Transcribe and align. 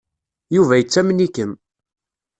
Yuba 0.55 0.75
yettamen-ikem. 0.79 1.51